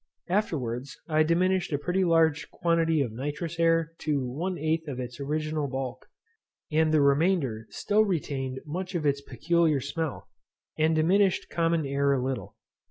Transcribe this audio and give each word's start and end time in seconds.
Afterwards 0.29 0.97
I 1.07 1.21
diminished 1.21 1.71
a 1.71 1.77
pretty 1.77 2.03
large 2.03 2.49
quantity 2.49 3.01
of 3.01 3.11
nitrous 3.11 3.59
air 3.59 3.93
to 3.99 4.27
one 4.27 4.57
eighth 4.57 4.87
of 4.87 4.99
its 4.99 5.19
original 5.19 5.67
bulk, 5.67 6.07
and 6.71 6.91
the 6.91 7.01
remainder 7.01 7.67
still 7.69 8.03
retained 8.03 8.61
much 8.65 8.95
of 8.95 9.05
its 9.05 9.21
peculiar 9.21 9.79
smell, 9.79 10.27
and 10.75 10.95
diminished 10.95 11.49
common 11.51 11.85
air 11.85 12.13
a 12.13 12.19
little. 12.19 12.55